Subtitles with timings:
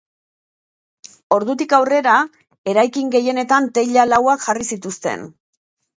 [1.35, 2.15] Ordutik aurrera,
[2.73, 5.29] eraikin gehienetan teila lauak jarri zituzten.